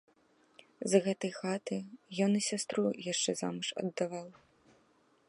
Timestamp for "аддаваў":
3.83-4.29